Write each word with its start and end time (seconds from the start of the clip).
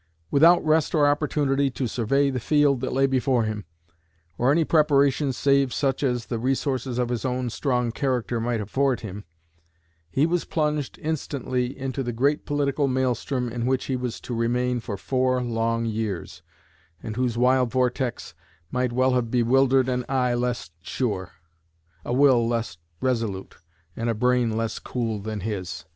Without 0.31 0.65
rest 0.65 0.95
or 0.95 1.05
opportunity 1.05 1.69
to 1.69 1.85
survey 1.85 2.31
the 2.31 2.39
field 2.39 2.81
that 2.81 2.91
lay 2.91 3.05
before 3.05 3.43
him, 3.43 3.65
or 4.35 4.51
any 4.51 4.63
preparations 4.65 5.37
save 5.37 5.71
such 5.71 6.01
as 6.01 6.25
the 6.25 6.39
resources 6.39 6.97
of 6.97 7.09
his 7.09 7.23
own 7.23 7.51
strong 7.51 7.91
character 7.91 8.39
might 8.39 8.59
afford 8.59 9.01
him, 9.01 9.25
he 10.09 10.25
was 10.25 10.43
plunged 10.43 10.97
instantly 11.03 11.77
into 11.77 12.01
the 12.01 12.11
great 12.11 12.47
political 12.47 12.87
maelstrom 12.87 13.47
in 13.47 13.67
which 13.67 13.85
he 13.85 13.95
was 13.95 14.19
to 14.19 14.33
remain 14.33 14.79
for 14.79 14.97
four 14.97 15.39
long 15.43 15.85
years, 15.85 16.41
and 17.03 17.15
whose 17.15 17.37
wild 17.37 17.69
vortex 17.69 18.33
might 18.71 18.91
well 18.91 19.13
have 19.13 19.29
bewildered 19.29 19.87
an 19.87 20.03
eye 20.09 20.33
less 20.33 20.71
sure, 20.81 21.33
a 22.03 22.11
will 22.11 22.47
less 22.47 22.79
resolute, 23.01 23.55
and 23.95 24.09
a 24.09 24.15
brain 24.15 24.57
less 24.57 24.79
cool 24.79 25.19
than 25.19 25.41
his. 25.41 25.85